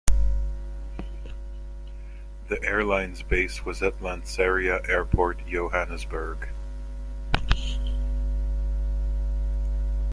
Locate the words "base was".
3.21-3.83